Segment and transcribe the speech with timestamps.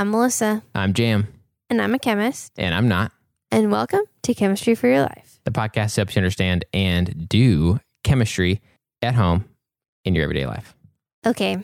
[0.00, 1.28] I'm Melissa, I'm Jam,
[1.68, 2.54] and I'm a chemist.
[2.56, 3.12] and I'm not.
[3.50, 5.40] And welcome to Chemistry for Your Life.
[5.44, 8.62] The podcast helps you understand and do chemistry
[9.02, 9.44] at home
[10.06, 10.74] in your everyday life.
[11.26, 11.62] Okay,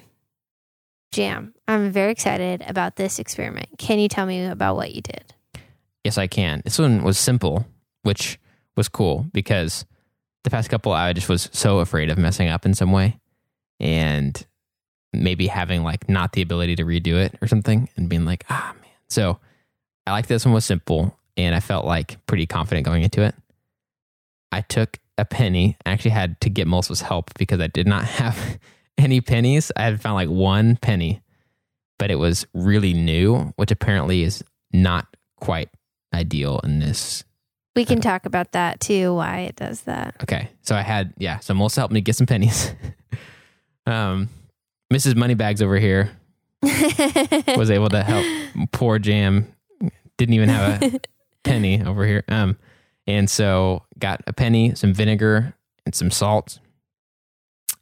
[1.12, 3.68] Jam, I'm very excited about this experiment.
[3.78, 5.32] Can you tell me about what you did?
[6.04, 6.60] Yes, I can.
[6.62, 7.64] This one was simple,
[8.02, 8.38] which
[8.76, 9.86] was cool because
[10.44, 13.18] the past couple I just was so afraid of messing up in some way
[13.80, 14.46] and
[15.22, 18.74] maybe having like not the ability to redo it or something and being like, ah,
[18.80, 18.90] man.
[19.08, 19.38] So
[20.06, 23.34] I like this one was simple and I felt like pretty confident going into it.
[24.52, 25.76] I took a penny.
[25.84, 28.58] I actually had to get Melissa's help because I did not have
[28.98, 29.72] any pennies.
[29.76, 31.22] I had found like one penny,
[31.98, 34.42] but it was really new, which apparently is
[34.72, 35.06] not
[35.40, 35.68] quite
[36.14, 37.24] ideal in this.
[37.74, 40.16] We can talk about that too, why it does that.
[40.22, 40.48] Okay.
[40.62, 41.40] So I had, yeah.
[41.40, 42.74] So Melissa helped me get some pennies.
[43.86, 44.30] um,
[44.92, 45.16] Mrs.
[45.16, 46.10] Moneybags over here
[46.62, 48.24] was able to help
[48.72, 49.52] poor Jam.
[50.16, 51.00] Didn't even have a
[51.44, 52.24] penny over here.
[52.28, 52.56] Um,
[53.06, 56.58] and so got a penny, some vinegar, and some salt,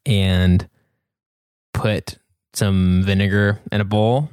[0.05, 0.69] and
[1.73, 2.19] put
[2.53, 4.29] some vinegar in a bowl.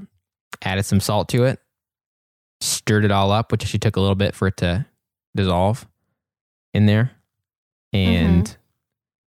[0.64, 1.60] Added some salt to it,
[2.60, 4.86] stirred it all up, which actually took a little bit for it to
[5.36, 5.88] dissolve
[6.74, 7.12] in there,
[7.94, 8.56] and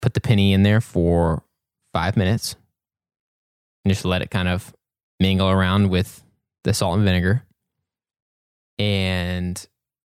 [0.02, 1.44] put the penny in there for
[1.94, 2.56] five minutes,
[3.88, 4.74] and just let it kind of
[5.20, 6.22] mingle around with
[6.66, 7.44] the salt and vinegar.
[8.80, 9.66] And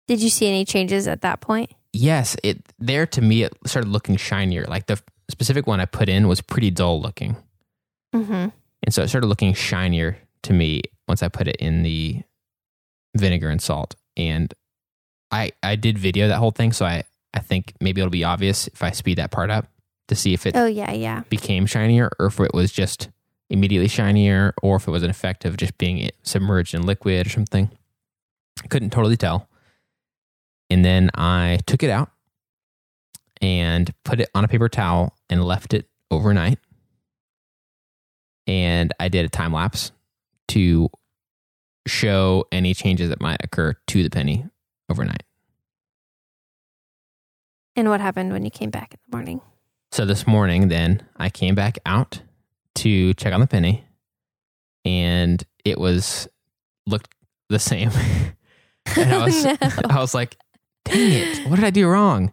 [0.08, 1.70] Did you see any changes at that point?
[1.92, 4.64] yes, it there to me it started looking shinier.
[4.68, 7.36] Like the specific one I put in was pretty dull looking,
[8.14, 8.48] Mm-hmm.
[8.82, 12.22] and so it started looking shinier to me once I put it in the
[13.16, 13.94] vinegar and salt.
[14.16, 14.52] And
[15.30, 17.04] I I did video that whole thing, so I
[17.34, 19.66] I think maybe it'll be obvious if I speed that part up
[20.08, 21.22] to see if it Oh, yeah, yeah.
[21.30, 23.08] became shinier or if it was just
[23.50, 27.30] immediately shinier or if it was an effect of just being submerged in liquid or
[27.30, 27.70] something.
[28.62, 29.48] I couldn't totally tell.
[30.70, 32.10] And then I took it out
[33.40, 36.58] and put it on a paper towel and left it overnight.
[38.46, 39.92] And I did a time lapse
[40.48, 40.88] to
[41.86, 44.46] show any changes that might occur to the penny
[44.88, 45.24] overnight.
[47.76, 49.40] And what happened when you came back in the morning?
[49.92, 52.20] So this morning, then I came back out
[52.76, 53.84] to check on the penny,
[54.84, 56.28] and it was
[56.86, 57.14] looked
[57.48, 57.90] the same.
[58.96, 59.56] and I was, No.
[59.90, 60.36] I was like,
[60.84, 61.38] "Dang it!
[61.46, 62.32] What did I do wrong?"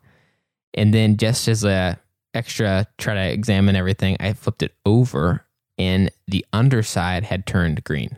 [0.74, 2.00] And then, just as a
[2.34, 5.46] extra try to examine everything, I flipped it over,
[5.78, 8.16] and the underside had turned green.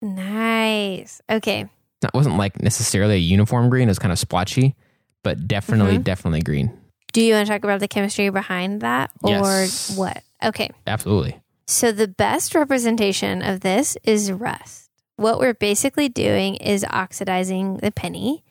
[0.00, 1.20] Nice.
[1.28, 1.66] Okay.
[2.02, 4.76] It wasn't like necessarily a uniform green; it was kind of splotchy,
[5.24, 6.04] but definitely, Mhm.
[6.04, 6.70] definitely green.
[7.12, 9.96] Do you want to talk about the chemistry behind that or Yes.
[9.96, 10.22] what?
[10.44, 10.70] Okay.
[10.86, 11.40] Absolutely.
[11.70, 14.88] So, the best representation of this is rust.
[15.16, 18.42] What we're basically doing is oxidizing the penny.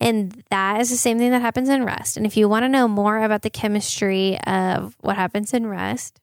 [0.00, 2.18] And that is the same thing that happens in rust.
[2.18, 6.20] And if you want to know more about the chemistry of what happens in rust,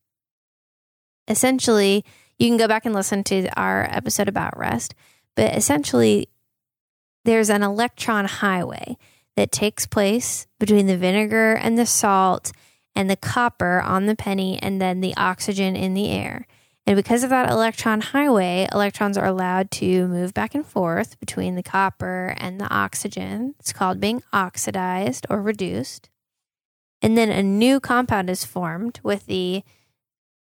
[1.27, 2.05] essentially,
[2.37, 4.93] you can go back and listen to our episode about rust.
[5.35, 6.29] But essentially,
[7.23, 8.97] there's an electron highway
[9.35, 12.51] that takes place between the vinegar and the salt
[12.95, 16.47] and the copper on the penny and then the oxygen in the air.
[16.87, 21.55] And because of that electron highway, electrons are allowed to move back and forth between
[21.55, 23.55] the copper and the oxygen.
[23.59, 26.09] It's called being oxidized or reduced.
[27.01, 29.63] And then a new compound is formed with the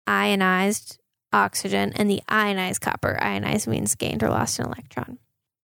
[0.07, 0.99] ionized
[1.33, 3.23] oxygen and the ionized copper.
[3.23, 5.19] Ionized means gained or lost an electron.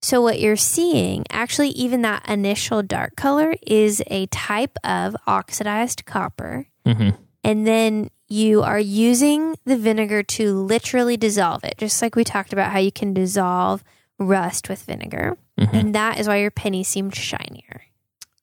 [0.00, 6.04] So, what you're seeing, actually, even that initial dark color is a type of oxidized
[6.06, 6.66] copper.
[6.86, 7.10] Hmm
[7.44, 12.52] And then you are using the vinegar to literally dissolve it, just like we talked
[12.52, 13.84] about how you can dissolve
[14.18, 15.36] rust with vinegar.
[15.58, 17.82] hmm And that is why your penny seemed shinier.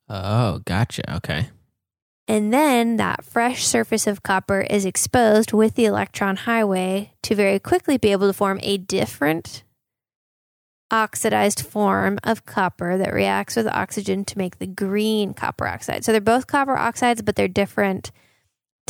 [0.08, 1.16] Oh, gotcha.
[1.16, 1.50] Okay.
[2.28, 7.58] And then that fresh surface of copper is exposed with the electron highway to very
[7.58, 9.64] quickly be able to form a different
[10.92, 16.06] oxidized form of copper that reacts with oxygen to make the green copper oxide.
[16.06, 18.12] So they're both copper oxides, but they're different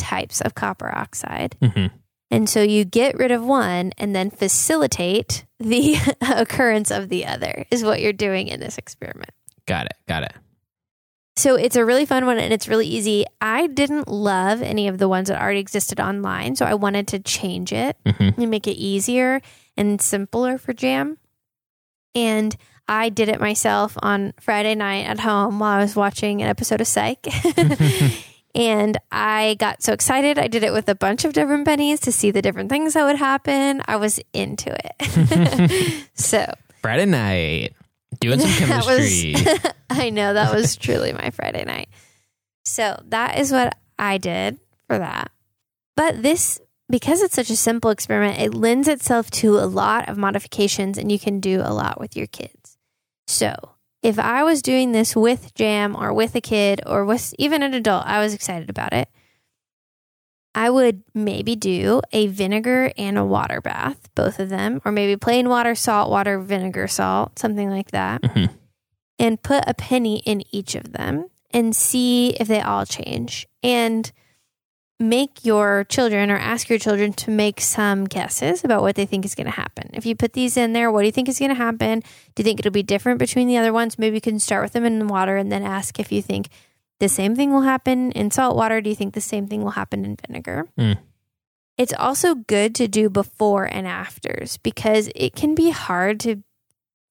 [0.00, 1.56] types of copper oxide.
[1.62, 1.86] hmm
[2.30, 7.66] And so you get rid of one and then facilitate the occurrence of the other,
[7.70, 9.30] is what you're doing in this experiment.
[9.66, 9.94] Got it.
[10.08, 10.32] Got it.
[11.36, 13.24] So it's a really fun one and it's really easy.
[13.40, 17.18] I didn't love any of the ones that already existed online, so I wanted to
[17.18, 19.40] change it hmm and make it easier
[19.76, 21.18] and simpler for Jam.
[22.14, 22.56] And
[22.88, 26.80] I did it myself on Friday night at home while I was watching an episode
[26.80, 27.24] of Psych.
[28.54, 30.38] and I got so excited.
[30.38, 33.04] I did it with a bunch of different pennies to see the different things that
[33.04, 33.82] would happen.
[33.86, 36.06] I was into it.
[36.14, 36.52] so
[36.82, 37.74] Friday night,
[38.20, 39.70] doing some That was- chemistry.
[39.90, 41.88] I know that was truly my Friday night.
[42.64, 45.30] So that is what I did for that.
[45.96, 50.16] But this, because it's such a simple experiment, it lends itself to a lot of
[50.16, 52.78] modifications and you can do a lot with your kids.
[53.26, 53.54] So
[54.02, 57.74] if I was doing this with Jam or with a kid or with even an
[57.74, 59.08] adult, I was excited about it.
[60.54, 65.16] I would maybe do a vinegar and a water bath, both of them, or maybe
[65.16, 68.50] plain water, salt water, vinegar, salt, something like that Mhm.
[69.18, 73.46] and put a penny in each of them and see if they all change.
[73.62, 74.10] And
[75.00, 79.24] make your children or ask your children to make some guesses about what they think
[79.24, 79.90] is going to happen.
[79.94, 82.00] If you put these in there, what do you think is going to happen?
[82.00, 83.98] Do you think it'll be different between the other ones?
[83.98, 86.50] Maybe you can start with them in the water and then ask if you think
[87.00, 88.82] the same thing will happen in salt water.
[88.82, 90.68] Do you think the same thing will happen in vinegar?
[90.78, 90.98] Mm.
[91.78, 96.42] It's also good to do before and afters because it can be hard to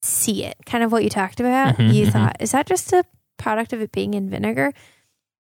[0.03, 0.57] see it.
[0.67, 1.77] Kind of what you talked about.
[1.77, 2.11] Mhm, you mhm.
[2.11, 3.03] thought, is that just a
[3.37, 4.73] product of it being in vinegar?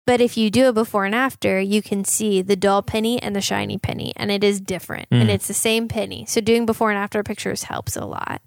[0.06, 3.36] But if you do a before and after, you can see the dull penny and
[3.36, 5.06] the shiny penny, and it is different.
[5.10, 5.32] And Mm.
[5.34, 6.24] it's the same penny.
[6.26, 8.42] So doing before and after pictures helps a lot.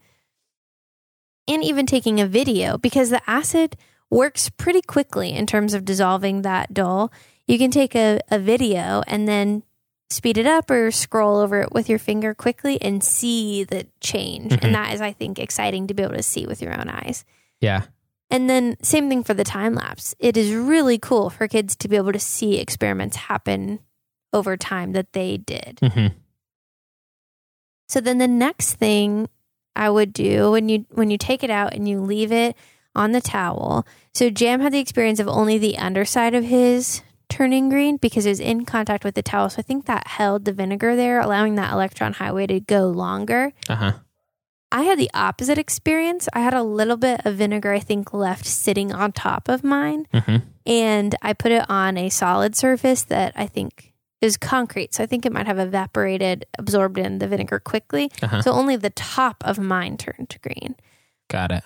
[1.48, 3.76] And even taking a video because the acid
[4.10, 7.12] works pretty quickly in terms of dissolving that dull.
[7.48, 9.64] You can take a, a video and then
[10.10, 14.52] speed it up or scroll over it with your finger quickly and see the change.
[14.54, 14.64] Mhm.
[14.64, 17.26] And that is, I think, exciting to be able to see with your own eyes.
[17.60, 17.84] yeah.
[18.34, 20.16] And then same thing for the time lapse.
[20.18, 23.80] It is really cool for kids to be able to see experiments happen
[24.34, 25.80] over time that they did.
[25.82, 26.08] hmm
[27.88, 29.30] So then the next thing
[29.76, 32.58] I would do when you when you take it out and you leave it
[32.96, 33.86] on the towel.
[34.16, 38.30] So Jam had the experience of only the underside of his turning green because it
[38.30, 39.52] was in contact with the towel.
[39.52, 43.54] So I think that held the vinegar there, allowing that electron highway to go longer.
[43.70, 43.94] Uh huh.
[44.74, 46.28] I had the opposite experience.
[46.34, 50.08] I had a little bit of vinegar, I think, left sitting on top of mine.
[50.12, 54.96] hmm And I put it on a solid surface that I think is concrete.
[54.96, 58.12] So I think it might have evaporated, absorbed in the vinegar quickly.
[58.22, 58.42] Uh-huh.
[58.42, 60.75] So only the top of mine turned to green.
[61.30, 61.64] Got it.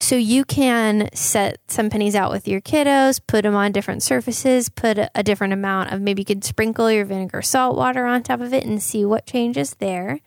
[0.00, 4.70] So you can set some pennies out with your kiddos, put them on different surfaces,
[4.70, 8.40] put a different amount of maybe you could sprinkle your vinegar salt water on top
[8.40, 10.20] of it and see what changes there.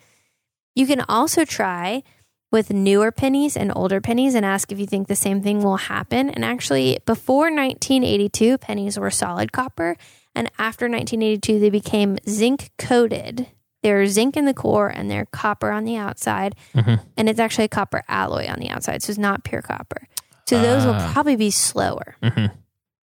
[0.76, 2.04] You can also try
[2.52, 5.78] with newer pennies and older pennies and ask if you think the same thing will
[5.78, 6.30] happen.
[6.30, 9.98] And actually, before 1982, pennies were solid copper.
[10.36, 13.48] And after 1982, they became zinc coated.
[13.82, 17.66] They're zinc in the core and they're copper on the outside hmm and it's actually
[17.66, 20.08] a copper alloy on the outside, so it's not pure copper.
[20.48, 21.12] So those will Ah.
[21.14, 22.16] probably be slower.
[22.24, 22.46] hmm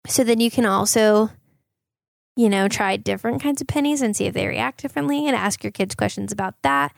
[0.07, 1.31] So then you can also,
[2.37, 5.63] you know, try different kinds of pennies and see if they react differently and ask
[5.65, 6.93] your kids questions about that.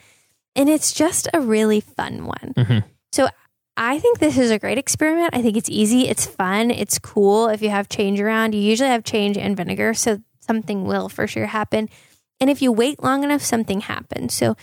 [0.59, 2.53] And it's just a really fun one.
[2.57, 2.79] hmm
[3.13, 3.29] So
[3.77, 5.31] I think this is a great experiment.
[5.33, 7.47] I think it's easy, it's fun, it's cool.
[7.49, 11.27] If you have change around, you usually have change and vinegar, so something will for
[11.29, 11.89] sure happen.
[12.41, 14.35] And if you wait long enough, something happens.
[14.35, 14.57] So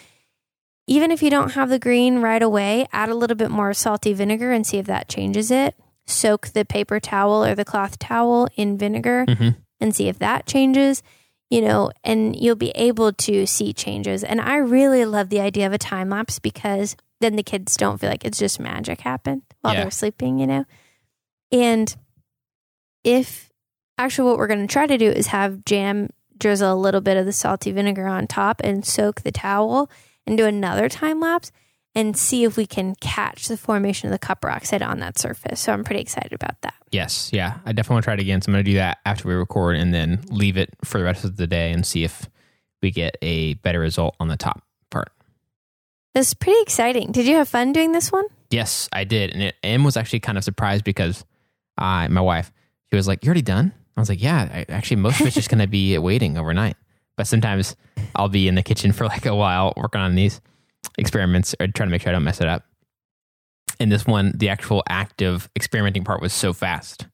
[0.87, 4.13] even if you don't have the green right away, add a little bit more salty
[4.13, 5.75] vinegar and see if that changes it.
[6.05, 9.49] Soak the paper towel or the cloth towel in vinegar hmm
[9.81, 11.03] and see if that changes,
[11.55, 14.23] you know, and you'll be able to see changes.
[14.25, 17.97] And I really love the idea of a time lapse because then the kids don't
[17.97, 19.81] feel like it's just magic happened while Yeah.
[19.83, 20.65] they're sleeping, you know?
[21.53, 21.95] And
[23.03, 23.49] if
[23.97, 27.15] actually what we're going to try to do is have Jam drizzle a little bit
[27.17, 29.89] of the salty vinegar on top and soak the towel
[30.27, 31.51] and do another time lapse
[31.95, 35.61] and see if we can catch the formation of the copper oxide on that surface.
[35.61, 36.75] So I'm pretty excited about that.
[36.91, 37.29] Yes.
[37.31, 37.57] Yeah.
[37.65, 38.41] I definitely want to try it again.
[38.41, 41.05] So I'm going to do that after we record and then leave it for the
[41.05, 42.29] rest of the day and see if
[42.81, 45.11] we get a better result on the top part.
[46.13, 47.11] That's pretty exciting.
[47.11, 48.25] Did you have fun doing this one?
[48.51, 49.31] Yes, I did.
[49.31, 51.25] And it, Em was actually kind of surprised because
[51.77, 52.51] I, my wife,
[52.89, 53.73] she was like, You're already done?
[53.97, 56.75] I was like, Yeah, I, actually, most of it's just going to be waiting overnight.
[57.17, 57.75] But sometimes
[58.15, 60.41] I'll be in the kitchen for like a while working on these
[60.97, 62.63] experiments or trying to make sure I don't mess it up.
[63.79, 67.07] And this one, the actual active experimenting part was so fast.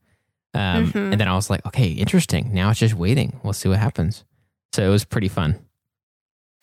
[0.53, 1.11] Um, Mhm.
[1.13, 2.53] And then I was like, Okay, interesting.
[2.53, 3.39] Now it's just waiting.
[3.43, 4.23] We'll see what happens.
[4.73, 5.59] So it was pretty fun.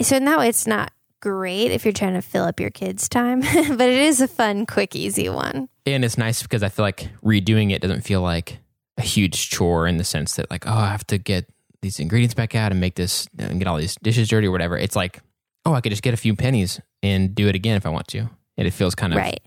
[0.01, 3.09] So in that way, it's not great if you're trying to fill up your kids'
[3.09, 5.69] time, but it is a fun, quick, easy one.
[5.85, 8.59] And it's nice because I feel like redoing it doesn't feel like
[8.97, 11.47] a huge chore in the sense that like, oh, I have to get
[11.83, 14.77] these ingredients back out and make this and get all these dishes dirty or whatever.
[14.79, 15.21] It's like,
[15.65, 18.09] oh, I could just get a few pennies and do it again if I want
[18.09, 18.29] to.
[18.57, 19.41] And it feels kind of Right.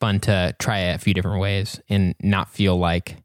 [0.00, 3.16] fun to try it a few different ways and not feel like,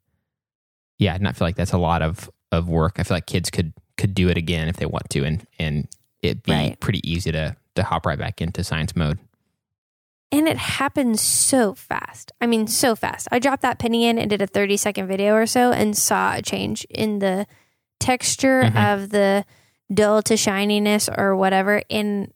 [1.00, 2.95] yeah, not feel like that's a lot of, of work.
[3.00, 5.88] I feel like kids could could do it again if they want to and and
[6.23, 6.79] it'd be Right.
[6.79, 9.19] pretty easy to to hop right back into science mode.
[10.31, 12.31] And it happens so fast.
[12.41, 13.27] I mean, so fast.
[13.31, 16.33] I dropped that penny in and did a 30 second video or so and saw
[16.35, 17.45] a change in the
[18.00, 18.93] texture Mhm.
[18.93, 19.45] of the
[19.93, 22.31] dull to shininess or whatever in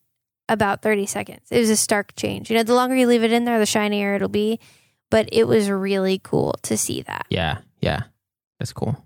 [0.50, 1.42] about 30 seconds.
[1.52, 2.50] It was a stark change.
[2.50, 4.60] You know, the longer you leave it in there, the shinier it'll be.
[5.10, 7.26] But it was really cool to see that.
[7.30, 8.02] Yeah, yeah,
[8.60, 9.06] that's cool.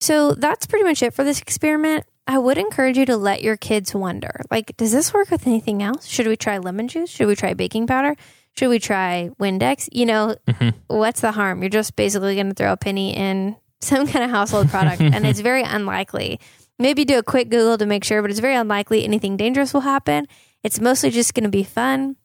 [0.00, 2.04] So that's pretty much it for this experiment.
[2.26, 5.82] I would encourage you to let your kids wonder like, does this work with anything
[5.82, 6.06] else?
[6.06, 7.10] Should we try lemon juice?
[7.10, 8.16] Should we try baking powder?
[8.56, 9.88] Should we try Windex?
[9.92, 10.74] You know, Mhm.
[10.88, 11.62] what's the harm?
[11.62, 15.26] You're just basically going to throw a penny in some kind of household product, and
[15.26, 16.38] it's very unlikely.
[16.80, 19.82] Maybe do a quick Google to make sure, but it's very unlikely anything dangerous will
[19.82, 20.26] happen.
[20.64, 22.16] It's mostly just going to be fun,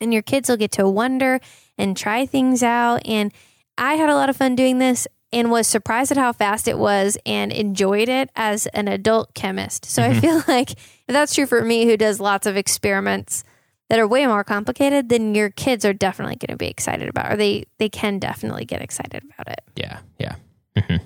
[0.00, 1.40] and your kids will get to wonder
[1.78, 3.06] and try things out.
[3.06, 3.32] And
[3.78, 6.78] I had a lot of fun doing this and was surprised at how fast it
[6.78, 9.84] was and enjoyed it as an adult chemist.
[9.84, 10.20] So I Mhm.
[10.20, 13.44] feel like if that's true for me, who does lots of experiments
[13.90, 17.32] that are way more complicated, then your kids are definitely going to be excited about,
[17.32, 19.60] or they they can definitely get excited about it.
[19.76, 20.34] Yeah, yeah.
[20.76, 20.96] hmm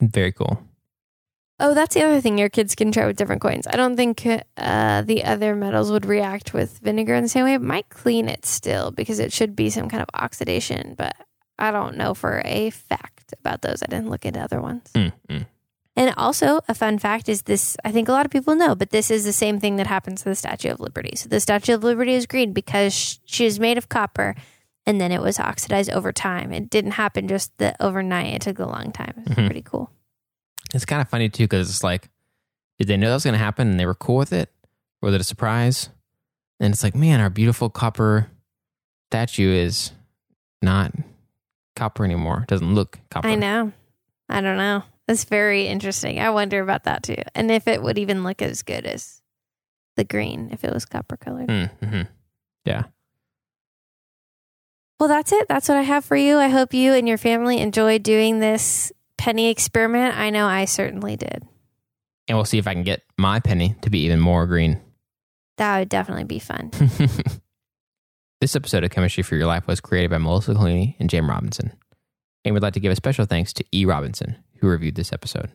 [0.00, 0.62] Very cool.
[1.60, 3.66] Oh, that's the other thing your kids can try with different coins.
[3.66, 4.24] I don't think
[4.56, 7.54] uh, the other metals would react with vinegar in the same way.
[7.54, 11.16] It might clean it still because it should be some kind of oxidation, but
[11.58, 13.82] I don't know for a fact about those.
[13.82, 14.88] I didn't look into other ones.
[14.94, 15.46] Mm, mm.
[15.96, 18.90] And also, a fun fact is this I think a lot of people know, but
[18.90, 21.16] this is the same thing that happens to the Statue of Liberty.
[21.16, 24.36] So, the Statue of Liberty is green because she is made of copper
[24.86, 26.52] and then it was oxidized over time.
[26.52, 29.14] It didn't happen just the overnight, it took a long time.
[29.26, 29.46] It's Mhm.
[29.46, 29.90] pretty cool.
[30.74, 32.08] It's kind of funny too because it's like,
[32.78, 34.50] did they know that was going to happen and they were cool with it,
[35.02, 35.88] or was it a surprise?
[36.60, 38.28] And it's like, man, our beautiful copper
[39.10, 39.92] statue is
[40.60, 40.92] not
[41.76, 42.40] copper anymore.
[42.42, 43.28] It doesn't look copper.
[43.28, 43.72] I know.
[44.28, 44.82] I don't know.
[45.06, 46.20] It's very interesting.
[46.20, 47.22] I wonder about that too.
[47.34, 49.22] And if it would even look as good as
[49.96, 51.48] the green if it was copper colored.
[51.48, 52.02] Mm-hmm.
[52.64, 52.84] Yeah.
[55.00, 55.48] Well, that's it.
[55.48, 56.38] That's what I have for you.
[56.38, 58.92] I hope you and your family enjoyed doing this
[59.28, 60.16] penny experiment.
[60.16, 61.46] I know I certainly did.
[62.28, 64.80] And we'll see if I can get my penny to be even more green.
[65.58, 66.70] That would definitely be fun.
[68.40, 71.72] this episode of Chemistry for Your Life was created by Melissa Collini and Jam Robinson.
[72.44, 73.84] And we'd like to give a special thanks to E.
[73.84, 75.50] Robinson, who reviewed this episode.